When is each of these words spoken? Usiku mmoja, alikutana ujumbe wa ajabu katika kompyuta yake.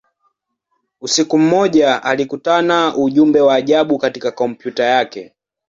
Usiku 1.01 1.37
mmoja, 1.39 2.03
alikutana 2.03 2.97
ujumbe 2.97 3.41
wa 3.41 3.55
ajabu 3.55 3.97
katika 3.97 4.31
kompyuta 4.31 4.83
yake. 4.83 5.35